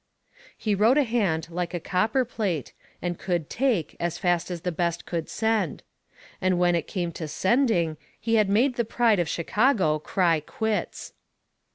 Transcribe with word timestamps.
He 0.57 0.73
wrote 0.73 0.97
a 0.97 1.03
hand 1.03 1.47
like 1.51 1.79
copperplate 1.83 2.73
and 3.03 3.19
could 3.19 3.51
"take" 3.51 3.95
as 3.99 4.17
fast 4.17 4.49
as 4.49 4.61
the 4.61 4.71
best 4.71 5.05
could 5.05 5.29
send. 5.29 5.83
And 6.41 6.57
when 6.57 6.73
it 6.73 6.87
came 6.87 7.11
to 7.11 7.27
"sending," 7.27 7.97
he 8.19 8.33
had 8.33 8.49
made 8.49 8.77
the 8.77 8.83
pride 8.83 9.19
of 9.19 9.29
Chicago 9.29 9.99
cry 9.99 10.39
quits. 10.39 11.13